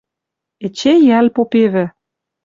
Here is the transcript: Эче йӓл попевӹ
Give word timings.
Эче 0.65 0.93
йӓл 1.07 1.27
попевӹ 1.35 1.85